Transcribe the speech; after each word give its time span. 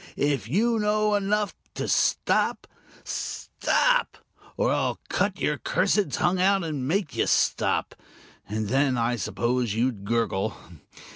"If 0.17 0.49
you 0.49 0.79
know 0.79 1.13
enough 1.13 1.53
to 1.75 1.87
stop. 1.87 2.65
Stop! 3.03 4.17
or 4.57 4.71
I'll 4.71 4.99
cut 5.09 5.39
your 5.39 5.59
cursed 5.59 6.09
tongue 6.09 6.41
out 6.41 6.63
and 6.63 6.87
make 6.87 7.15
you 7.15 7.27
stop. 7.27 7.93
And 8.49 8.67
then, 8.69 8.97
I 8.97 9.15
suppose, 9.15 9.75
you'd 9.75 10.03
gurgle. 10.03 10.57